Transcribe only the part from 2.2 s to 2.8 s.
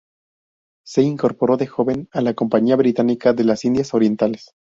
la Compañía